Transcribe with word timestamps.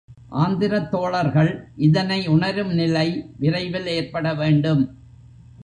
ஆந்திரத் 0.35 0.89
தோழர்கள் 0.89 1.51
இதனை 1.75 2.27
உணரும் 2.27 2.73
நிலை 2.73 3.07
விரைவில் 3.37 3.87
ஏற்பட 3.87 4.33
வேண்டும். 4.33 4.83